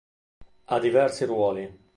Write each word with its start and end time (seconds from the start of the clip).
Ha 0.65 0.79
diversi 0.79 1.25
ruoli. 1.25 1.71